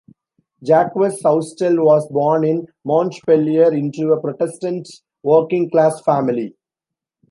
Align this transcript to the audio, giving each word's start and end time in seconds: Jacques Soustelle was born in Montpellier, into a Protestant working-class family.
Jacques 0.65 0.95
Soustelle 1.21 1.77
was 1.85 2.07
born 2.07 2.43
in 2.43 2.65
Montpellier, 2.83 3.71
into 3.71 4.11
a 4.11 4.19
Protestant 4.19 4.89
working-class 5.23 6.01
family. 6.01 6.55